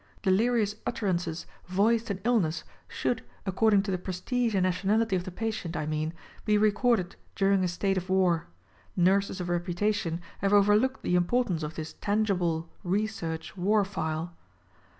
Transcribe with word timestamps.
Delirious 0.23 0.73
utterances 0.87 1.45
voiced 1.67 2.09
in 2.09 2.21
illness 2.23 2.63
should— 2.87 3.21
according 3.45 3.83
to 3.83 3.91
the 3.91 3.99
prestige 3.99 4.55
and 4.55 4.63
nationality 4.63 5.15
of 5.15 5.25
the 5.25 5.31
patient, 5.31 5.77
I 5.77 5.85
mean— 5.85 6.11
be 6.47 6.57
recorded 6.57 7.15
during 7.35 7.63
a 7.63 7.67
state 7.67 7.97
of 7.97 8.09
war! 8.09 8.47
Nurses 8.95 9.39
of 9.39 9.47
reputation 9.47 10.19
have 10.39 10.53
overlooked 10.53 11.03
the 11.03 11.13
importance 11.13 11.61
of 11.61 11.75
this 11.75 11.93
tangible, 12.01 12.67
re 12.83 13.05
search 13.05 13.55
war 13.55 13.85
file. 13.85 14.33